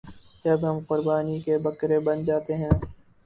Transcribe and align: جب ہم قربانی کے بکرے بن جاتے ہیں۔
جب 0.45 0.59
ہم 0.63 0.79
قربانی 0.87 1.39
کے 1.39 1.57
بکرے 1.57 1.99
بن 1.99 2.23
جاتے 2.25 2.53
ہیں۔ 2.55 2.69